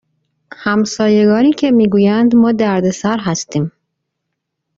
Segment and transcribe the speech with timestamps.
[0.55, 3.71] همسایگانی که می گویند ما دردسر هستیم